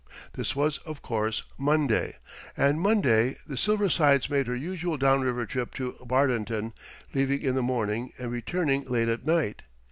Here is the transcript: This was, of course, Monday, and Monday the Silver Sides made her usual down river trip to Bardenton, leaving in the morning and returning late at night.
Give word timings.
This 0.33 0.55
was, 0.55 0.79
of 0.79 1.03
course, 1.03 1.43
Monday, 1.59 2.15
and 2.57 2.81
Monday 2.81 3.37
the 3.45 3.55
Silver 3.55 3.87
Sides 3.87 4.31
made 4.31 4.47
her 4.47 4.55
usual 4.55 4.97
down 4.97 5.21
river 5.21 5.45
trip 5.45 5.75
to 5.75 5.95
Bardenton, 6.03 6.73
leaving 7.13 7.43
in 7.43 7.53
the 7.53 7.61
morning 7.61 8.11
and 8.17 8.31
returning 8.31 8.85
late 8.85 9.09
at 9.09 9.27
night. 9.27 9.61